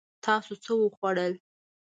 [0.25, 1.33] تاسو څه وخوړل؟